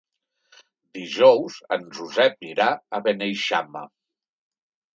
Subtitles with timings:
[0.99, 3.87] Dijous en Josep irà a Beneixama.